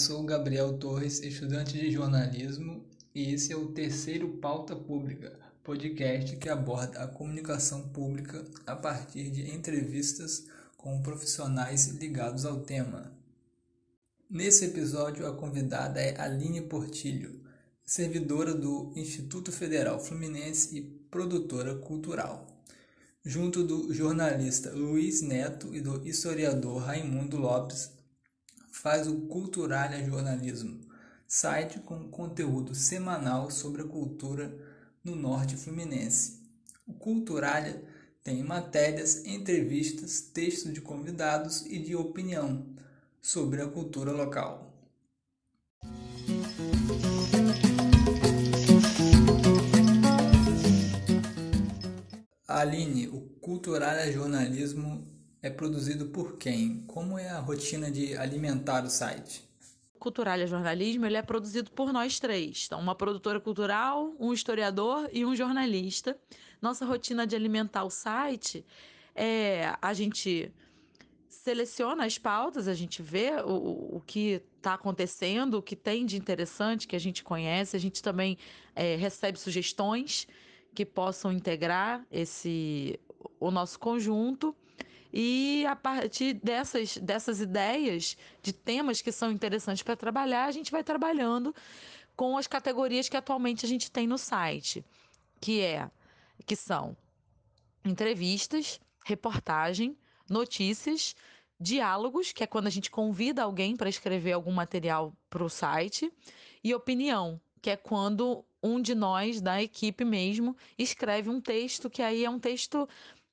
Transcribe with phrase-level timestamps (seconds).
[0.00, 2.82] sou Gabriel Torres, estudante de jornalismo,
[3.14, 9.30] e esse é o terceiro Pauta Pública, podcast que aborda a comunicação pública a partir
[9.30, 13.12] de entrevistas com profissionais ligados ao tema.
[14.28, 17.38] Nesse episódio, a convidada é Aline Portilho,
[17.84, 22.46] servidora do Instituto Federal Fluminense e produtora cultural.
[23.22, 27.99] Junto do jornalista Luiz Neto e do historiador Raimundo Lopes,
[28.80, 30.80] faz o Culturalha Jornalismo,
[31.28, 34.56] site com conteúdo semanal sobre a cultura
[35.04, 36.40] no norte fluminense.
[36.86, 37.84] O Culturalha
[38.24, 42.74] tem matérias, entrevistas, textos de convidados e de opinião
[43.20, 44.74] sobre a cultura local.
[52.48, 56.82] Aline, o Culturalha Jornalismo é produzido por quem?
[56.86, 59.48] Como é a rotina de alimentar o site?
[59.98, 62.64] Culturalha Jornalismo ele é produzido por nós três.
[62.66, 66.18] Então, uma produtora cultural, um historiador e um jornalista.
[66.60, 68.64] Nossa rotina de alimentar o site
[69.14, 70.52] é a gente
[71.28, 76.16] seleciona as pautas, a gente vê o, o que está acontecendo, o que tem de
[76.16, 78.36] interessante que a gente conhece, a gente também
[78.74, 80.26] é, recebe sugestões
[80.74, 83.00] que possam integrar esse
[83.38, 84.54] o nosso conjunto
[85.12, 90.70] e a partir dessas, dessas ideias de temas que são interessantes para trabalhar, a gente
[90.70, 91.54] vai trabalhando
[92.16, 94.84] com as categorias que atualmente a gente tem no site,
[95.40, 95.90] que é
[96.46, 96.96] que são
[97.84, 99.96] entrevistas, reportagem,
[100.28, 101.14] notícias,
[101.58, 106.12] diálogos, que é quando a gente convida alguém para escrever algum material para o site,
[106.62, 112.02] e opinião, que é quando um de nós da equipe mesmo escreve um texto que
[112.02, 112.88] aí é um texto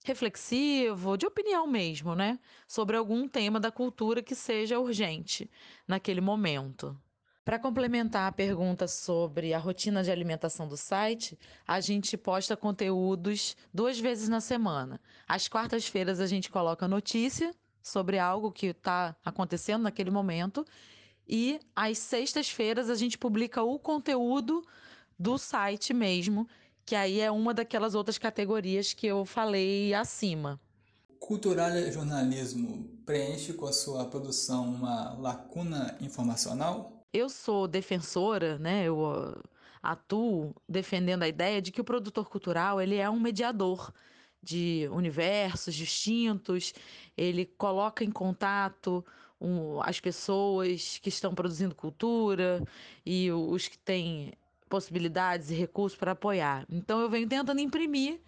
[0.07, 2.39] reflexivo, de opinião mesmo, né?
[2.67, 5.49] Sobre algum tema da cultura que seja urgente
[5.87, 6.97] naquele momento.
[7.43, 13.55] Para complementar a pergunta sobre a rotina de alimentação do site, a gente posta conteúdos
[13.73, 14.99] duas vezes na semana.
[15.27, 20.65] Às quartas-feiras a gente coloca notícia sobre algo que está acontecendo naquele momento
[21.27, 24.65] e às sextas-feiras a gente publica o conteúdo
[25.17, 26.47] do site mesmo
[26.87, 30.57] que aí é uma daquelas outras categorias que eu falei acima.
[31.19, 37.05] Cultural jornalismo preenche com a sua produção uma lacuna informacional?
[37.11, 38.85] Eu sou defensora, né?
[38.85, 39.43] Eu uh,
[39.83, 43.93] atuo defendendo a ideia de que o produtor cultural ele é um mediador
[44.41, 46.73] de universos distintos,
[47.17, 49.03] ele coloca em contato
[49.41, 52.63] um, as pessoas que estão produzindo cultura
[53.05, 54.31] e os que têm
[54.69, 56.65] possibilidades e recursos para apoiar.
[56.69, 58.19] Então eu venho tentando imprimir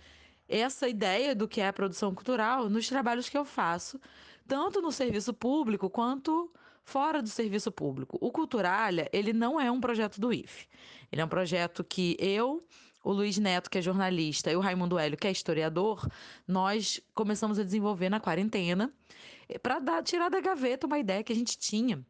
[0.48, 4.00] essa ideia do que é produção cultural nos trabalhos que eu faço,
[4.48, 6.52] tanto no serviço público quanto
[6.84, 8.18] fora do serviço público.
[8.20, 10.68] O Culturalha, ele não é um projeto do IFE.
[11.12, 12.66] Ele é um projeto que eu,
[13.04, 16.08] o Luiz Neto, que é jornalista, e o Raimundo Hélio, que é historiador,
[16.48, 18.92] nós começamos a desenvolver na quarentena
[19.62, 22.04] para tirar da gaveta uma ideia que a gente tinha,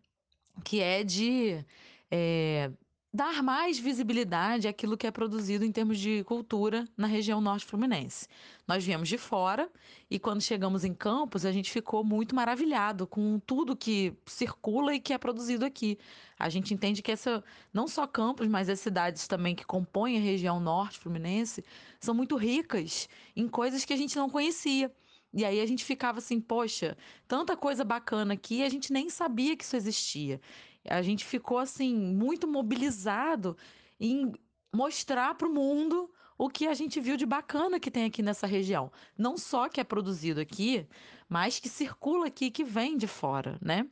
[0.64, 1.66] que é de
[2.10, 2.72] é,
[3.12, 8.28] dar mais visibilidade àquilo que é produzido em termos de cultura na região norte fluminense.
[8.68, 9.70] Nós viemos de fora
[10.10, 15.00] e quando chegamos em Campos, a gente ficou muito maravilhado com tudo que circula e
[15.00, 15.98] que é produzido aqui.
[16.38, 17.44] A gente entende que essa
[17.74, 21.64] não só Campos, mas as cidades também que compõem a região norte fluminense
[22.00, 24.94] são muito ricas em coisas que a gente não conhecia.
[25.32, 26.98] E aí a gente ficava assim, poxa,
[27.28, 30.42] tanta coisa bacana aqui, a gente nem sabia que isso existia.
[30.88, 33.58] A gente ficou assim muito mobilizado
[34.00, 34.32] em
[34.74, 38.48] mostrar para o mundo o que a gente viu de bacana que tem aqui nessa
[38.48, 38.92] região.
[39.18, 40.88] Não só que é produzido aqui,
[41.28, 43.86] mas que circula aqui, que vem de fora, né?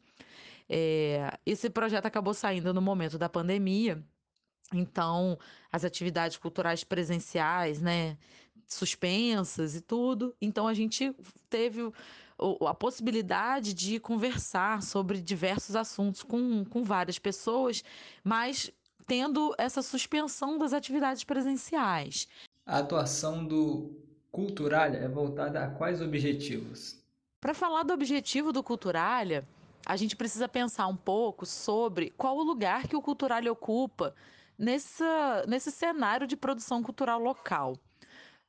[0.70, 4.04] É, esse projeto acabou saindo no momento da pandemia,
[4.74, 5.38] então
[5.72, 8.18] as atividades culturais presenciais, né,
[8.66, 10.36] suspensas e tudo.
[10.42, 11.14] Então a gente
[11.50, 11.92] teve
[12.66, 17.84] a possibilidade de conversar sobre diversos assuntos com, com várias pessoas,
[18.24, 18.72] mas
[19.06, 22.28] tendo essa suspensão das atividades presenciais.
[22.66, 23.92] A atuação do
[24.32, 27.02] Culturalha é voltada a quais objetivos?
[27.40, 29.48] Para falar do objetivo do Culturalha,
[29.86, 34.14] a gente precisa pensar um pouco sobre qual o lugar que o Culturalha ocupa
[34.58, 37.78] nessa, nesse cenário de produção cultural local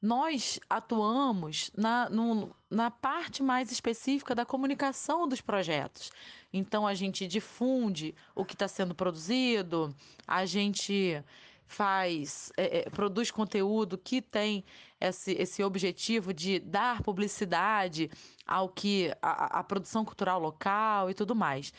[0.00, 6.10] nós atuamos na, no, na parte mais específica da comunicação dos projetos.
[6.52, 9.94] Então, a gente difunde o que está sendo produzido,
[10.26, 11.22] a gente
[11.66, 14.64] faz, é, é, produz conteúdo que tem
[15.00, 18.10] esse, esse objetivo de dar publicidade
[18.46, 21.72] ao que a, a produção cultural local e tudo mais.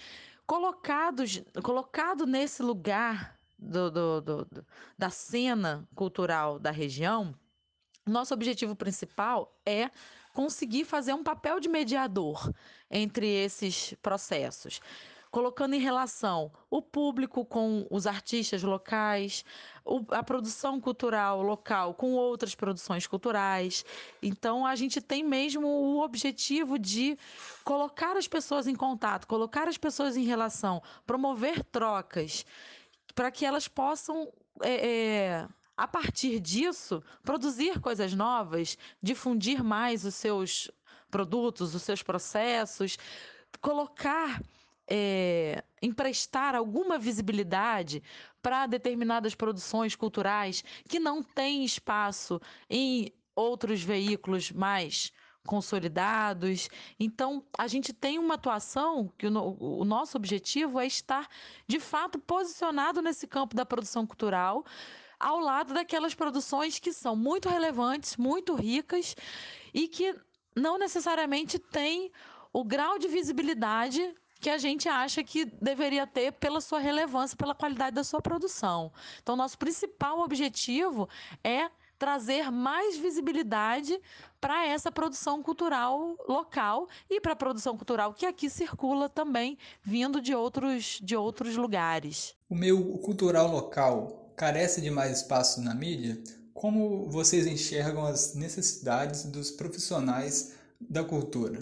[0.46, 4.66] colocados, colocado nesse lugar do, do, do,
[4.98, 7.34] da cena cultural da região,
[8.06, 9.90] nosso objetivo principal é
[10.34, 12.54] conseguir fazer um papel de mediador
[12.90, 14.80] entre esses processos
[15.32, 19.46] colocando em relação o público com os artistas locais,
[20.12, 23.86] a produção cultural local com outras produções culturais.
[24.22, 27.18] Então, a gente tem mesmo o objetivo de
[27.64, 32.46] colocar as pessoas em contato, colocar as pessoas em relação, promover trocas,
[33.14, 34.32] para que elas possam.
[34.62, 35.48] É, é,
[35.80, 40.70] a partir disso, produzir coisas novas, difundir mais os seus
[41.10, 42.98] produtos, os seus processos,
[43.62, 44.42] colocar
[44.86, 48.04] é, emprestar alguma visibilidade
[48.42, 55.14] para determinadas produções culturais que não têm espaço em outros veículos mais
[55.48, 56.70] consolidados.
[57.00, 61.26] Então, a gente tem uma atuação que o, o, nosso objetivo é estar,
[61.66, 64.66] de fato, posicionado nesse campo da produção cultural,
[65.20, 69.16] ao lado daquelas produções que são muito relevantes, muito ricas
[69.74, 70.16] e que
[70.56, 72.12] não necessariamente têm
[72.54, 77.54] o grau de visibilidade que a gente acha que deveria ter pela sua relevância, pela
[77.54, 78.92] qualidade da sua produção.
[79.22, 81.10] Então, nosso principal objetivo
[81.44, 84.00] é trazer mais visibilidade
[84.40, 90.22] para essa produção cultural local e para a produção cultural que aqui circula também, vindo
[90.22, 92.34] de outros, de outros lugares.
[92.50, 96.18] O meio cultural local carece de mais espaço na mídia?
[96.54, 101.60] Como vocês enxergam as necessidades dos profissionais da cultura?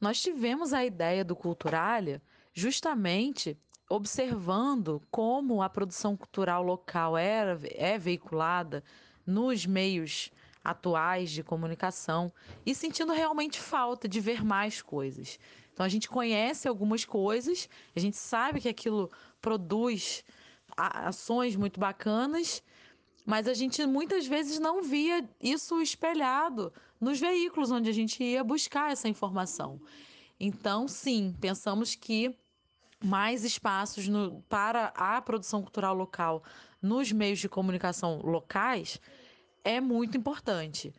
[0.00, 2.20] Nós tivemos a ideia do Culturalia
[2.52, 3.56] justamente
[3.88, 8.82] observando como a produção cultural local era, é veiculada
[9.24, 10.32] nos meios
[10.64, 12.32] atuais de comunicação
[12.66, 15.38] e sentindo realmente falta de ver mais coisas.
[15.72, 19.08] Então a gente conhece algumas coisas, a gente sabe que aquilo
[19.40, 20.24] produz
[20.88, 22.62] ações muito bacanas,
[23.26, 28.42] mas a gente muitas vezes não via isso espelhado nos veículos onde a gente ia
[28.42, 29.80] buscar essa informação.
[30.38, 32.34] Então, sim, pensamos que
[33.02, 36.42] mais espaços no, para a produção cultural local
[36.82, 39.00] nos meios de comunicação locais
[39.64, 40.92] é muito importante.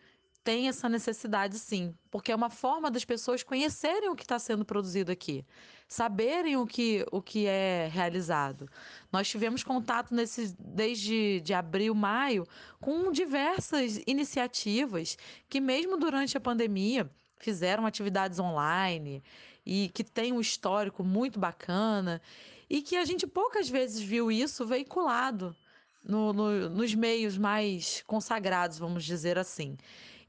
[0.43, 4.65] Tem essa necessidade, sim, porque é uma forma das pessoas conhecerem o que está sendo
[4.65, 5.45] produzido aqui,
[5.87, 8.67] saberem o que, o que é realizado.
[9.11, 12.47] Nós tivemos contato nesse, desde de abril, maio,
[12.79, 15.15] com diversas iniciativas
[15.47, 17.07] que, mesmo durante a pandemia,
[17.37, 19.23] fizeram atividades online
[19.63, 22.19] e que tem um histórico muito bacana
[22.67, 25.55] e que a gente poucas vezes viu isso veiculado
[26.03, 29.77] no, no, nos meios mais consagrados, vamos dizer assim.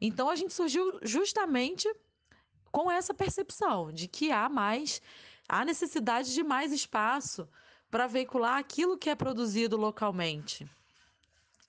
[0.01, 1.89] Então a gente surgiu justamente
[2.71, 5.01] com essa percepção de que há mais,
[5.49, 7.49] há necessidade de mais espaço
[7.91, 10.67] para veicular aquilo que é produzido localmente.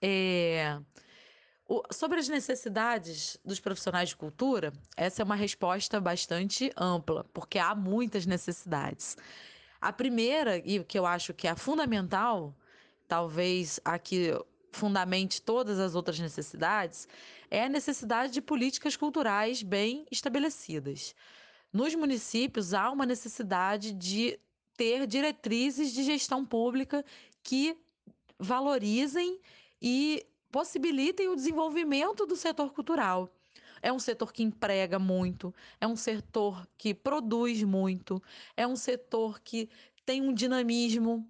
[0.01, 0.79] É...
[1.67, 1.81] O...
[1.91, 7.75] sobre as necessidades dos profissionais de cultura, essa é uma resposta bastante ampla, porque há
[7.75, 9.17] muitas necessidades.
[9.81, 12.55] A primeira, e que eu acho que é fundamental,
[13.07, 14.33] talvez a que
[14.71, 17.07] fundamente todas as outras necessidades,
[17.49, 21.15] é a necessidade de políticas culturais bem estabelecidas.
[21.71, 24.39] Nos municípios, há uma necessidade de
[24.75, 27.05] ter diretrizes de gestão pública
[27.43, 27.77] que
[28.39, 29.39] valorizem
[29.81, 33.29] e possibilitem o desenvolvimento do setor cultural.
[33.81, 38.21] É um setor que emprega muito, é um setor que produz muito,
[38.55, 39.69] é um setor que
[40.05, 41.27] tem um dinamismo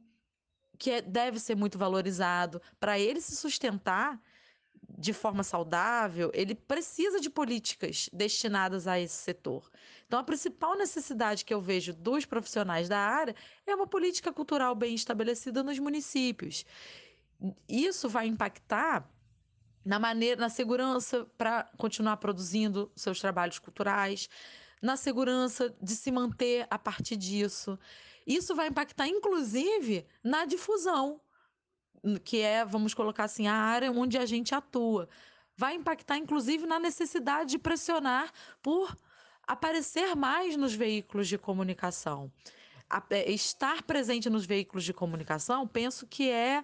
[0.78, 2.62] que é, deve ser muito valorizado.
[2.80, 4.20] Para ele se sustentar
[4.98, 9.70] de forma saudável, ele precisa de políticas destinadas a esse setor.
[10.06, 14.76] Então, a principal necessidade que eu vejo dos profissionais da área é uma política cultural
[14.76, 16.66] bem estabelecida nos municípios.
[17.68, 19.10] Isso vai impactar
[19.84, 24.30] na maneira, na segurança para continuar produzindo seus trabalhos culturais,
[24.82, 27.78] na segurança de se manter a partir disso.
[28.26, 31.20] Isso vai impactar, inclusive, na difusão,
[32.24, 35.08] que é, vamos colocar assim, a área onde a gente atua.
[35.56, 38.98] Vai impactar, inclusive, na necessidade de pressionar por
[39.46, 42.32] aparecer mais nos veículos de comunicação.
[43.10, 46.64] É, estar presente nos veículos de comunicação, penso que é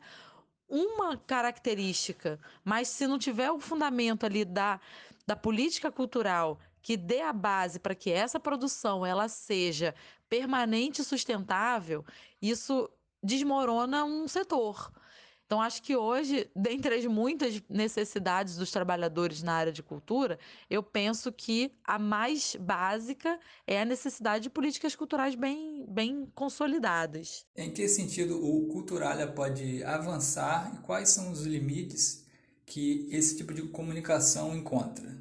[0.68, 4.80] uma característica, mas se não tiver o fundamento ali da,
[5.25, 9.96] da política cultural que dê a base para que essa produção ela seja
[10.29, 12.05] permanente e sustentável,
[12.41, 12.89] isso
[13.21, 14.91] desmorona um setor.
[15.50, 20.38] Então, acho que hoje, dentre as muitas necessidades dos trabalhadores na área de cultura,
[20.69, 27.48] eu penso que a mais básica é a necessidade de políticas culturais bem, bem consolidadas.
[27.55, 32.27] Em que sentido o Culturalha pode avançar e quais são os limites
[32.63, 35.17] que esse tipo de comunicação encontra?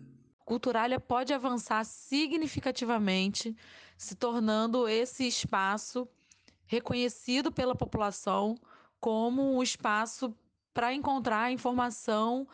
[0.49, 3.55] Culturalha pode avançar significativamente,
[3.99, 6.09] se tornando esse espaço
[6.64, 8.57] reconhecido pela população
[8.99, 10.35] como um espaço
[10.73, 12.49] para encontrar informação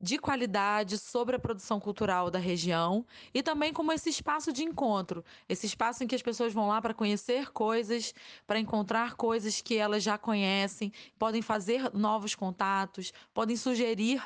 [0.00, 5.22] de qualidade sobre a produção cultural da região e também como esse espaço de encontro,
[5.46, 8.14] esse espaço em que as pessoas vão lá para conhecer coisas,
[8.46, 14.22] para encontrar coisas que elas já conhecem, podem fazer novos contatos, podem sugerir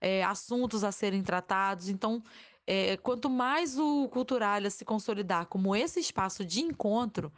[0.00, 1.88] é, assuntos a serem tratados.
[1.88, 2.22] Então,
[2.66, 7.32] é, quanto mais o Culturalha se consolidar como esse espaço de encontro,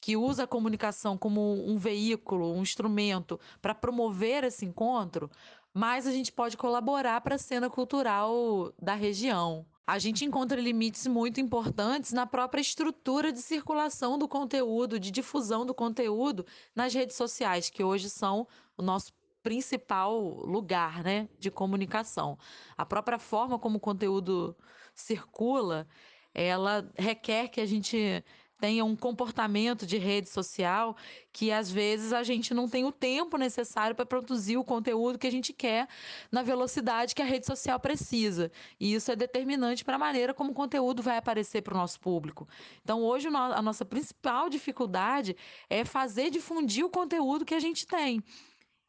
[0.00, 5.30] que usa a comunicação como um veículo, um instrumento para promover esse encontro,
[5.74, 9.66] mais a gente pode colaborar para a cena cultural da região.
[9.86, 15.66] A gente encontra limites muito importantes na própria estrutura de circulação do conteúdo, de difusão
[15.66, 18.46] do conteúdo nas redes sociais, que hoje são
[18.76, 22.38] o nosso principal lugar né, de comunicação.
[22.76, 24.56] A própria forma como o conteúdo
[24.94, 25.86] circula,
[26.34, 28.24] ela requer que a gente
[28.60, 30.94] tenha um comportamento de rede social
[31.32, 35.26] que às vezes a gente não tem o tempo necessário para produzir o conteúdo que
[35.26, 35.88] a gente quer
[36.30, 38.52] na velocidade que a rede social precisa.
[38.78, 41.98] E isso é determinante para a maneira como o conteúdo vai aparecer para o nosso
[41.98, 42.46] público.
[42.82, 45.34] Então, hoje, a nossa principal dificuldade
[45.70, 48.22] é fazer difundir o conteúdo que a gente tem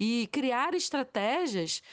[0.03, 1.83] e criar estratégias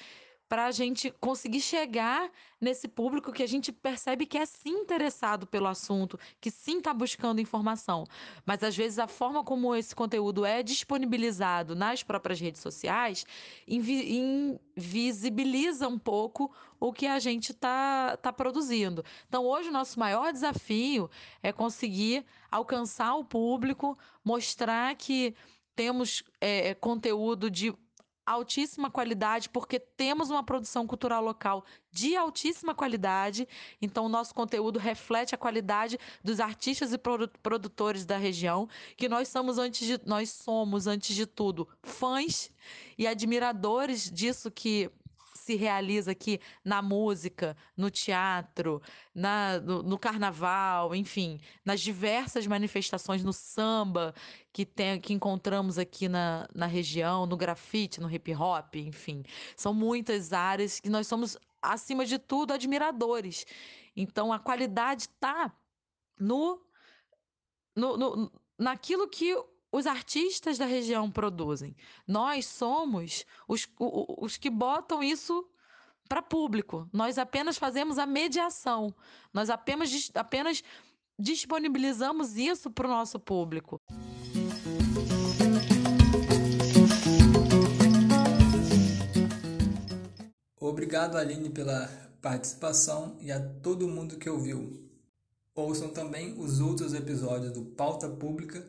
[0.48, 5.46] para a gente conseguir chegar nesse público que a gente percebe que é sim interessado
[5.46, 8.06] pelo assunto, que sim está buscando informação.
[8.46, 13.26] Mas às vezes a forma como esse conteúdo é disponibilizado nas próprias redes sociais
[13.66, 16.50] invisibiliza um pouco
[16.80, 19.04] o que a gente está tá produzindo.
[19.28, 21.10] Então hoje o nosso maior desafio
[21.42, 25.34] é conseguir alcançar o público, mostrar que
[25.76, 27.70] temos é, conteúdo de
[28.28, 33.49] altíssima qualidade, porque temos uma produção cultural local de altíssima qualidade.
[33.80, 36.99] Então, o nosso conteúdo reflete a qualidade dos artistas e
[37.42, 42.50] produtores da região, que nós somos antes de, nós somos antes de tudo fãs
[42.97, 44.90] e admiradores disso que
[45.48, 48.82] se realiza aqui na música, no teatro,
[49.14, 54.14] na, no, no, carnaval, enfim, nas diversas manifestações no samba
[54.52, 59.22] que, tem, que encontramos aqui na, na região, no grafite, no hip hop, enfim.
[59.56, 63.46] São muitas áreas que nós somos, acima de tudo, admiradores.
[63.96, 65.50] Então a qualidade está
[66.20, 66.60] no,
[67.74, 69.34] no, no, naquilo que
[69.70, 71.76] os artistas da região produzem.
[72.06, 75.46] Nós somos os, os que botam isso
[76.08, 76.88] para público.
[76.92, 78.94] Nós apenas fazemos a mediação.
[79.32, 80.62] Nós apenas, apenas
[81.18, 83.80] disponibilizamos isso para o nosso público.
[90.58, 91.88] Obrigado, Aline, pela
[92.20, 94.88] participação e a todo mundo que ouviu.
[95.54, 98.64] Ouçam também os outros episódios do Pauta Pública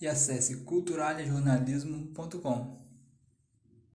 [0.00, 2.85] e acesse culturalhajornalismo.com.